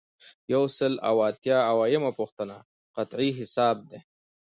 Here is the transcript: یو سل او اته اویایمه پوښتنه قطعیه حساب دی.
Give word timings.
یو 0.53 0.63
سل 0.77 0.93
او 1.09 1.15
اته 1.29 1.55
اویایمه 1.71 2.11
پوښتنه 2.19 2.55
قطعیه 2.95 3.37
حساب 3.39 3.77
دی. 3.89 3.99